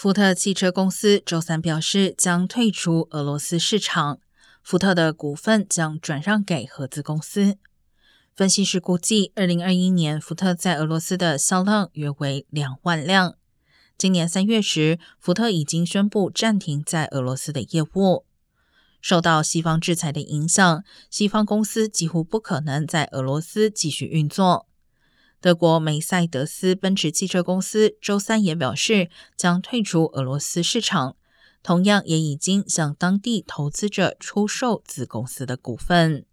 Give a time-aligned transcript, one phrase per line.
[0.00, 4.20] 福特汽车公司周三表示将退出俄罗斯市场，
[4.62, 7.58] 福特的股份将转让给合资公司。
[8.32, 13.34] 分析师估计，二零二一年福特在俄罗斯的销量约为两万辆。
[13.96, 18.24] 今年三月时，福特已经宣布暂停在俄罗斯的业务。
[19.00, 24.67] 受到西方制裁的影响，西方公司几乎不可能在俄罗斯继续运作。
[25.40, 31.16] 德国梅赛德斯奔驰汽车公司周三也表示将退出俄罗斯市场，
[31.62, 36.24] 同样也已经向当地投资者出售子公司的股份。